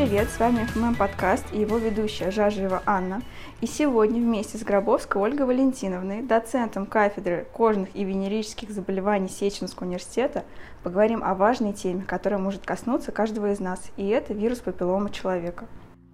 [0.00, 0.30] привет!
[0.30, 3.20] С вами ФММ подкаст и его ведущая Жажева Анна.
[3.60, 10.44] И сегодня вместе с Гробовской Ольгой Валентиновной, доцентом кафедры кожных и венерических заболеваний Сеченского университета,
[10.82, 15.66] поговорим о важной теме, которая может коснуться каждого из нас, и это вирус папиллома человека.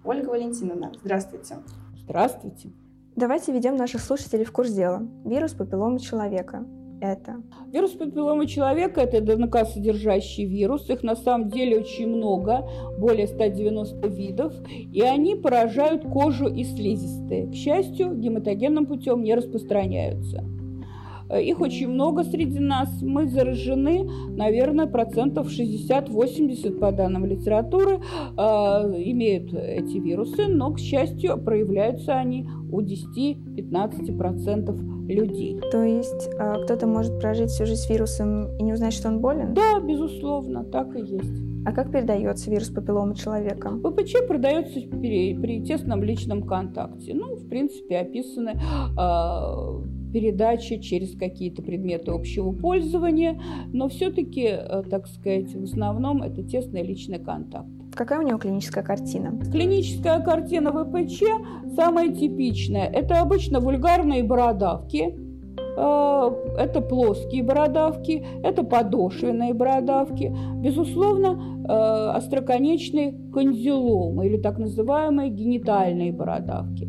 [0.03, 1.55] Ольга Валентиновна, здравствуйте.
[2.03, 2.73] Здравствуйте.
[3.15, 5.01] Давайте введем наших слушателей в курс дела.
[5.23, 6.65] Вирус папиллома человека
[7.01, 7.41] это?
[7.71, 10.89] Вирус папилломы человека– это ДНК-содержащий вирус.
[10.89, 14.53] Их на самом деле очень много, более 190 видов.
[14.93, 17.47] И они поражают кожу и слизистые.
[17.47, 20.45] К счастью, гематогенным путем не распространяются.
[21.35, 23.01] Их очень много среди нас.
[23.01, 31.37] Мы заражены, наверное, процентов 60-80 по данным литературы, э, имеют эти вирусы, но, к счастью,
[31.37, 35.59] проявляются они у 10-15% людей.
[35.71, 39.19] То есть э, кто-то может прожить всю жизнь с вирусом и не узнать, что он
[39.19, 39.53] болен?
[39.53, 41.41] Да, безусловно, так и есть.
[41.65, 43.69] А как передается вирус папилломы человека?
[43.69, 47.13] ВПЧ передается при, при тесном личном контакте.
[47.13, 53.41] Ну, в принципе, описаны э, передачи через какие-то предметы общего пользования,
[53.73, 57.67] но все-таки, э, так сказать, в основном это тесный личный контакт.
[57.97, 59.39] Какая у него клиническая картина?
[59.51, 61.23] Клиническая картина ВПЧ
[61.75, 62.85] самая типичная.
[62.85, 65.15] Это обычно вульгарные бородавки,
[65.77, 76.11] э, это плоские бородавки, это подошвенные бородавки, безусловно, э, остроконечные конзиломы или так называемые генитальные
[76.11, 76.87] бородавки.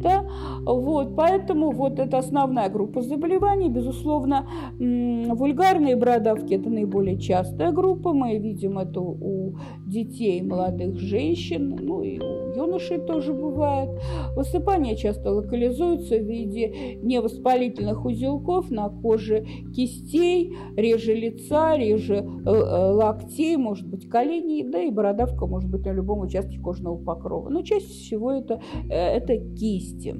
[0.00, 0.24] Да?
[0.64, 3.68] Вот, поэтому вот это основная группа заболеваний.
[3.68, 4.48] Безусловно,
[4.78, 8.12] вульгарные бородавки– это наиболее частая группа.
[8.12, 13.90] Мы видим это у детей, молодых женщин, ну и у юношей тоже бывает.
[14.36, 22.92] Высыпания часто локализуются в виде невоспалительных узелков на коже кистей, реже лица, реже э, э,
[22.92, 27.48] локтей, может быть, коленей, да и бородавка может быть на любом участке кожного покрова.
[27.48, 30.14] Но чаще всего это, э, это кисть кисти.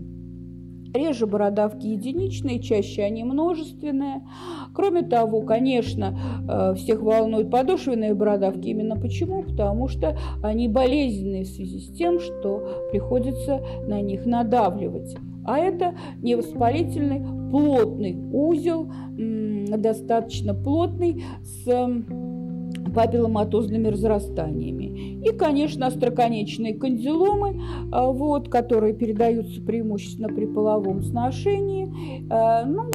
[0.92, 4.22] Реже бородавки единичные, чаще они множественные.
[4.74, 8.68] Кроме того, конечно, э, всех волнуют подошвенные бородавки.
[8.68, 9.44] Именно почему?
[9.44, 15.16] Потому что они болезненные в связи с тем, что приходится на них надавливать.
[15.44, 21.66] А это невоспалительный плотный узел, достаточно плотный, с
[22.94, 25.20] папилломатозными разрастаниями.
[25.24, 27.60] И, конечно, остроконечные кандиломы,
[27.92, 31.88] а, вот, которые передаются преимущественно при половом сношении.
[32.30, 32.90] А, ну,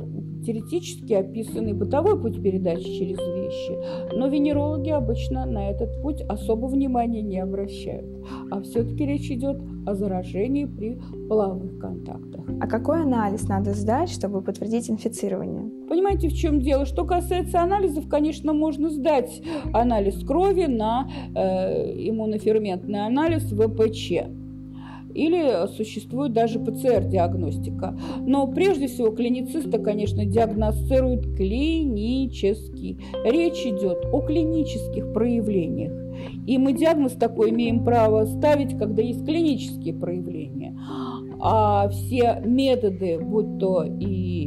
[0.45, 7.21] теоретически описанный бытовой путь передачи через вещи, но венерологи обычно на этот путь особо внимания
[7.21, 8.05] не обращают.
[8.51, 12.45] А все-таки речь идет о заражении при половых контактах.
[12.61, 15.69] А какой анализ надо сдать, чтобы подтвердить инфицирование?
[15.87, 16.85] Понимаете, в чем дело?
[16.85, 19.41] Что касается анализов, конечно, можно сдать
[19.73, 24.29] анализ крови на э, иммуноферментный анализ ВПЧ
[25.15, 27.97] или существует даже ПЦР-диагностика.
[28.19, 32.99] Но прежде всего клиницисты, конечно, диагностируют клинически.
[33.23, 35.93] Речь идет о клинических проявлениях.
[36.45, 40.77] И мы диагноз такой имеем право ставить, когда есть клинические проявления.
[41.39, 44.44] А все методы, будь то и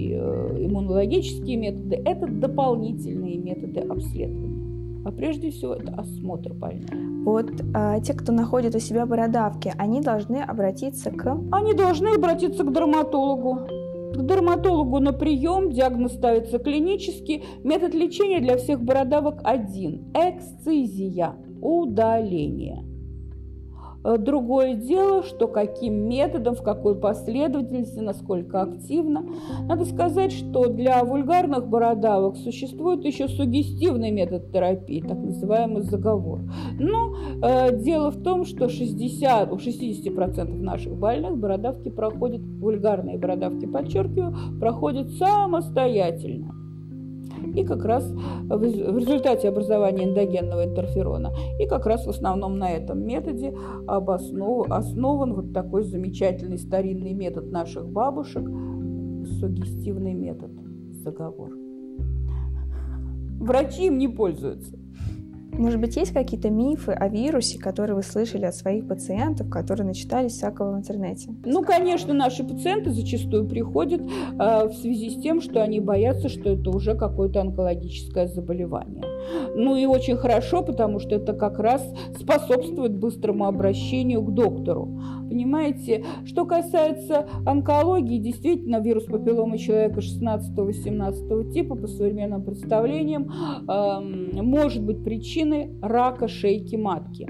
[0.88, 5.04] иммунологические методы, это дополнительные методы обследования.
[5.04, 7.24] А прежде всего это осмотр больного.
[7.24, 11.38] Вот а, те, кто находит у себя бородавки, они должны обратиться к...
[11.52, 13.66] Они должны обратиться к дерматологу.
[14.14, 17.44] К дерматологу на прием, диагноз ставится клинически.
[17.62, 22.87] Метод лечения для всех бородавок один– эксцизия, удаление.
[24.08, 29.26] Э, другое дело, что каким методом, в какой последовательности, насколько активно.
[29.66, 36.40] Надо сказать, что для вульгарных бородавок существует еще сугестивный метод терапии, так называемый заговор.
[36.78, 43.66] Но э, дело в том, что 60, у 60% наших больных бородавки проходят, вульгарные бородавки,
[43.66, 46.57] подчеркиваю, проходят самостоятельно
[47.54, 48.62] и как раз в
[48.98, 51.32] результате образования эндогенного интерферона.
[51.60, 53.54] И как раз в основном на этом методе
[53.86, 58.44] обоснов, основан вот такой замечательный старинный метод наших бабушек,
[59.40, 60.50] сугестивный метод,
[60.92, 61.50] заговор.
[63.40, 64.76] Врачи им не пользуются.
[65.52, 70.32] Может быть, есть какие-то мифы о вирусе, которые вы слышали от своих пациентов, которые начитались
[70.32, 71.34] всякого в интернете?
[71.44, 76.50] Ну, конечно, наши пациенты зачастую приходят э, в связи с тем, что они боятся, что
[76.50, 79.02] это уже какое-то онкологическое заболевание.
[79.56, 81.82] Ну и очень хорошо, потому что это как раз
[82.18, 84.88] способствует быстрому обращению к доктору.
[85.28, 93.30] Понимаете, что касается онкологии, действительно, вирус папилломы человека 16-18 типа, по современным представлениям,
[93.68, 95.37] э, может быть причиной
[95.82, 97.28] рака шейки матки.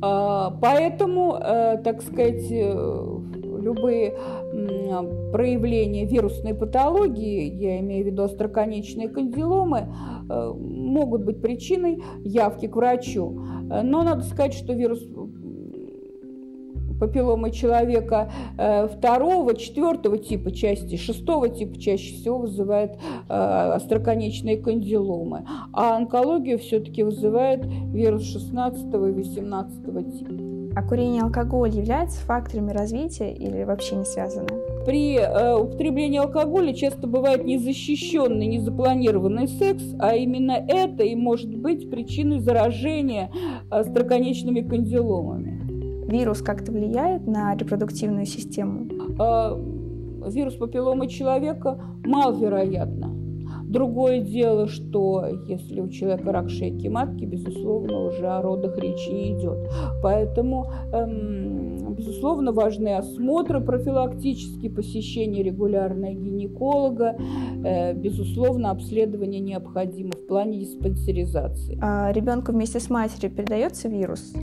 [0.00, 1.36] Поэтому,
[1.84, 4.14] так сказать, любые
[5.32, 9.94] проявления вирусной патологии, я имею в виду остроконечные кандиломы,
[10.28, 13.30] могут быть причиной явки к врачу.
[13.30, 15.06] Но надо сказать, что вирус
[17.02, 22.92] папилломы человека э, второго, четвертого типа части, шестого типа чаще всего вызывает
[23.28, 30.32] э, остроконечные кандиломы, а онкологию все-таки вызывает вирус 16 и 18 типа.
[30.74, 34.48] А курение и алкоголь являются факторами развития или вообще не связаны?
[34.86, 41.90] При э, употреблении алкоголя часто бывает незащищенный, незапланированный секс, а именно это и может быть
[41.90, 43.32] причиной заражения
[43.70, 45.51] остроконечными кандиломами.
[46.12, 48.86] Вирус как-то влияет на репродуктивную систему?
[49.18, 49.58] А,
[50.28, 53.16] вирус папилломы человека маловероятно.
[53.64, 59.32] Другое дело, что если у человека рак шейки матки, безусловно, уже о родах речи не
[59.32, 59.56] идет.
[60.02, 67.16] Поэтому, эм, безусловно, важны осмотры профилактические, посещение регулярного гинеколога,
[67.64, 71.78] э, безусловно, обследование необходимо в плане диспансеризации.
[71.80, 74.34] А ребенку вместе с матерью передается вирус?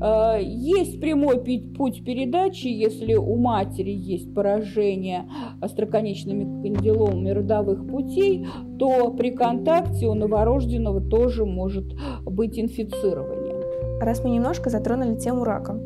[0.00, 5.24] Э, есть прямой путь передачи, если у матери есть поражение
[5.60, 8.46] остроконечными кандиломами родовых путей,
[8.78, 11.94] то при контакте у новорожденного тоже может
[12.24, 14.00] быть инфицирование.
[14.00, 15.78] Раз мы немножко затронули тему рака,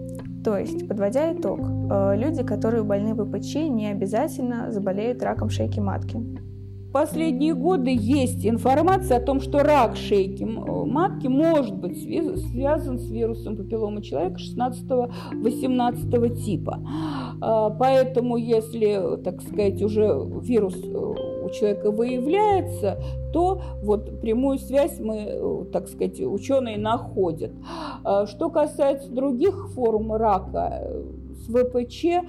[0.44, 6.18] то есть, подводя итог, э, люди, которые больны ВПЧ, не обязательно заболеют раком шейки матки
[6.94, 13.56] последние годы есть информация о том, что рак шейки матки может быть связан с вирусом
[13.56, 16.78] папилломы человека 16-18 типа.
[17.40, 20.06] А, поэтому, если, так сказать, уже
[20.40, 23.00] вирус э, у человека выявляется,
[23.32, 27.50] то вот прямую связь мы, э, так сказать, ученые находят.
[28.04, 31.02] А, что касается других форм рака, э,
[31.34, 32.24] с ВПЧ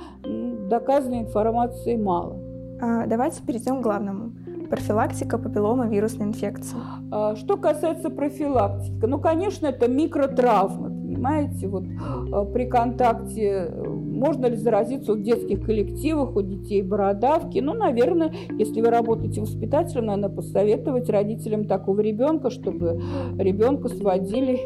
[0.67, 2.39] доказанной информации мало.
[2.81, 4.31] А, давайте перейдем к главному.
[4.69, 6.77] Профилактика папиллома вирусной инфекции.
[7.11, 11.83] А, что касается профилактики, ну, конечно, это микротравмы, понимаете, вот
[12.31, 17.59] а, при контакте э, можно ли заразиться в детских коллективах у детей бородавки?
[17.59, 23.01] Ну, наверное, если вы работаете воспитателем, надо посоветовать родителям такого ребенка, чтобы
[23.37, 24.59] ребенка сводили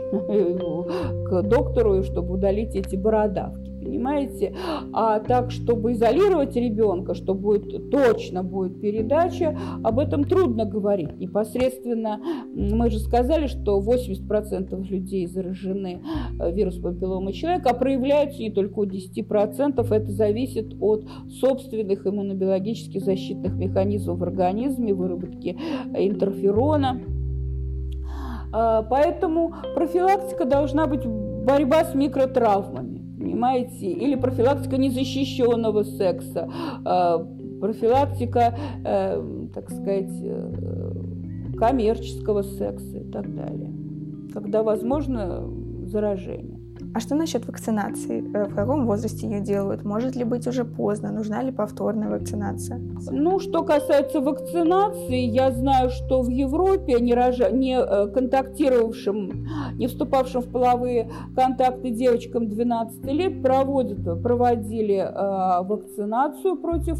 [1.28, 4.54] к доктору, и чтобы удалить эти бородавки понимаете?
[4.94, 11.18] А так, чтобы изолировать ребенка, что будет точно будет передача, об этом трудно говорить.
[11.18, 12.20] Непосредственно
[12.54, 16.02] мы же сказали, что 80% людей заражены
[16.40, 19.94] э, вирусом папилломы человека, а проявляются не только у 10%.
[19.94, 21.06] Это зависит от
[21.40, 25.58] собственных иммунобиологических защитных механизмов в организме, выработки
[25.96, 27.02] интерферона.
[28.52, 36.50] А, поэтому профилактика должна быть борьба с микротравмами понимаете, или профилактика незащищенного секса,
[36.86, 40.92] э, профилактика, э, так сказать, э,
[41.58, 43.72] коммерческого секса и так далее,
[44.34, 45.44] когда возможно
[45.86, 46.59] заражение.
[46.94, 48.24] А что насчет вакцинации?
[48.34, 49.86] Э, в каком возрасте ее делают?
[49.86, 51.12] Может ли быть уже поздно?
[51.12, 52.80] Нужна ли повторная вакцинация?
[53.12, 57.52] Ну, что касается вакцинации, я знаю, что в Европе не, рожа...
[57.52, 59.48] не э, контактировавшим,
[59.78, 67.00] не вступавшим в половые контакты девочкам 12 лет проводят, проводили э, вакцинацию против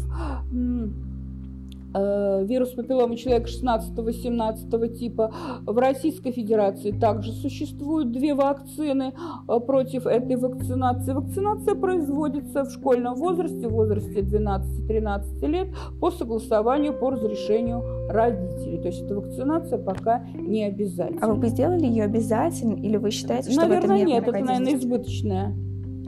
[1.92, 5.32] вирус папилломы человека 16-18 типа.
[5.66, 9.12] В Российской Федерации также существуют две вакцины
[9.48, 11.12] э, против этой вакцинации.
[11.12, 15.68] Вакцинация производится в школьном возрасте, в возрасте 12-13 лет
[16.00, 18.78] по согласованию, по разрешению родителей.
[18.78, 21.20] То есть эта вакцинация пока не обязательна.
[21.22, 24.32] А вы бы сделали ее обязательно или вы считаете, что Наверное, в этом нет, это,
[24.32, 25.56] наверное, избыточное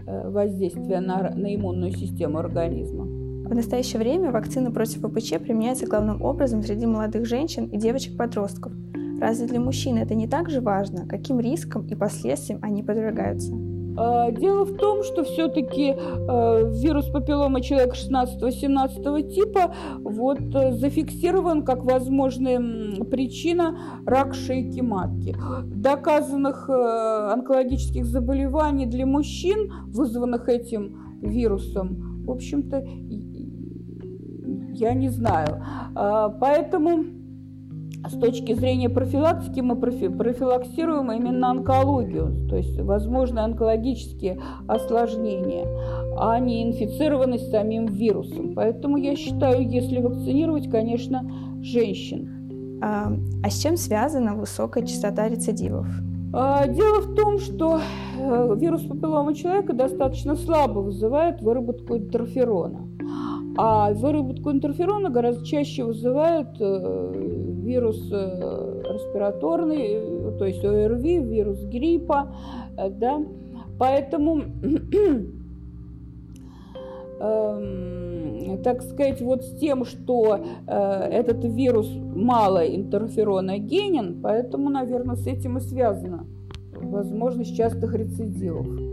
[0.06, 3.11] э, воздействие на, на иммунную систему организма.
[3.52, 8.72] В настоящее время вакцина против ВПЧ применяется главным образом среди молодых женщин и девочек-подростков.
[9.20, 13.52] Разве для мужчин это не так же важно, каким рискам и последствиям они подвергаются?
[13.98, 21.62] А, дело в том, что все-таки э, вирус папиллома человека 16-17 типа вот, э, зафиксирован
[21.62, 22.58] как возможная
[23.04, 25.36] причина рак шейки матки.
[25.66, 32.86] Доказанных э, онкологических заболеваний для мужчин, вызванных этим вирусом, в общем-то,
[34.72, 35.62] я не знаю.
[35.94, 37.04] А, поэтому
[38.08, 45.66] с точки зрения профилактики мы профилаксируем именно онкологию, то есть возможные онкологические осложнения,
[46.18, 48.54] а не инфицированность самим вирусом.
[48.54, 51.22] Поэтому я считаю, если вакцинировать, конечно,
[51.60, 52.80] женщин.
[52.82, 53.12] А,
[53.44, 55.86] а с чем связана высокая частота рецидивов?
[56.34, 57.78] А, дело в том, что
[58.18, 62.88] э, вирус папиллома человека достаточно слабо вызывает выработку интерферона.
[63.56, 67.12] А выработку интерферона гораздо чаще вызывает э,
[67.62, 72.34] вирус э, респираторный, то есть ОРВИ, вирус гриппа,
[72.76, 73.22] да.
[73.78, 74.42] Поэтому,
[77.20, 85.58] эм, так сказать, вот с тем, что этот вирус мало интерфероногенен, поэтому, наверное, с этим
[85.58, 86.26] и связано
[86.74, 88.91] возможность частых рецидивов.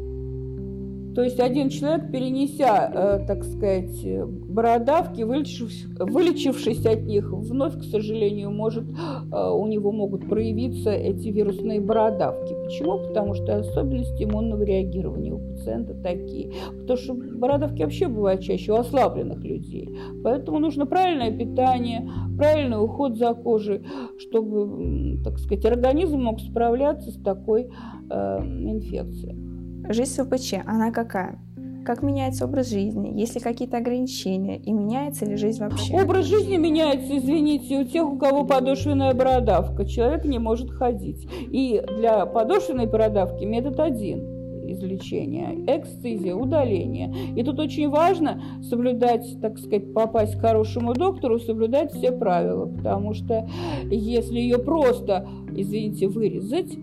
[1.16, 7.84] То есть один человек, перенеся, э, так сказать, бородавки, вылечившись, вылечившись от них, вновь, к
[7.84, 12.54] сожалению, может, э, у него могут проявиться эти вирусные бородавки.
[12.63, 13.00] Почему?
[13.00, 16.51] Потому что особенности иммунного реагирования у пациента такие.
[16.80, 19.89] Потому что бородавки вообще бывают чаще у ослабленных людей.
[20.24, 23.82] Поэтому нужно правильное питание, правильный уход за кожей,
[24.18, 27.70] чтобы, так сказать, организм мог справляться с такой
[28.10, 29.49] э, инфекцией.
[29.91, 31.39] Жизнь в ВПЧ, она какая?
[31.84, 33.19] Как меняется образ жизни?
[33.19, 34.58] Есть ли какие-то ограничения?
[34.58, 36.00] И меняется ли жизнь вообще?
[36.00, 39.86] Образ жизни меняется, извините, у тех, у кого подошвенная бородавка.
[39.86, 41.27] Человек не может ходить.
[41.50, 47.12] И для подошвенной бородавки метод один из лечения– эксцизия, удаление.
[47.36, 53.15] И тут очень важно соблюдать, так сказать, попасть к хорошему доктору, соблюдать все правила, потому
[53.15, 53.50] что
[53.89, 56.77] если ее просто, извините, вырезать,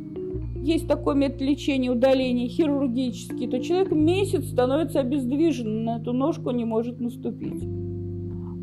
[0.67, 6.65] есть такой метод лечения удаления хирургический, то человек месяц становится обездвижен, на эту ножку не
[6.65, 7.63] может наступить.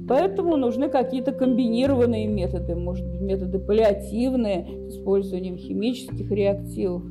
[0.06, 7.04] Поэтому нужны какие-то комбинированные методы, может быть, методы паллиативные с использованием химических реактивов,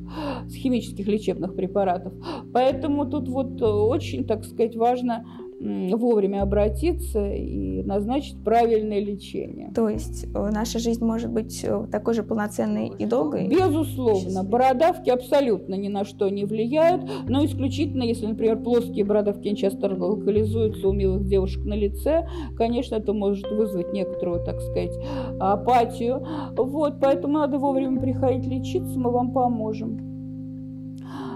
[0.47, 2.13] с химических лечебных препаратов.
[2.53, 5.25] Поэтому тут вот очень, так сказать, важно
[5.63, 9.71] вовремя обратиться и назначить правильное лечение.
[9.73, 13.47] То есть э, наша жизнь может быть э, такой же полноценной и долгой?
[13.47, 14.43] Безусловно.
[14.43, 20.87] Бородавки абсолютно ни на что не влияют, но исключительно, если, например, плоские бородавки часто локализуются
[20.87, 22.27] у милых девушек на лице,
[22.57, 24.93] конечно, это может вызвать некоторую, так сказать,
[25.39, 26.25] апатию.
[26.57, 30.12] Вот, поэтому надо вовремя приходить лечиться, мы вам поможем.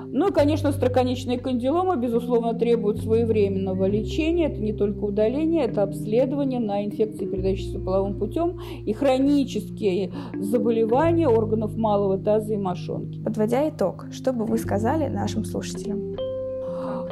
[0.09, 4.47] Ну и, конечно, остроконечные кандиломы, безусловно, требуют своевременного лечения.
[4.47, 11.75] Это не только удаление, это обследование на инфекции, передающиеся половым путем, и хронические заболевания органов
[11.75, 13.21] малого таза и мошонки.
[13.21, 16.15] Подводя итог, что бы вы сказали нашим слушателям?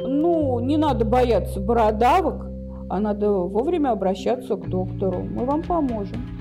[0.00, 2.46] Ну, не надо бояться бородавок,
[2.88, 5.22] а надо вовремя обращаться к доктору.
[5.22, 6.35] Мы вам поможем.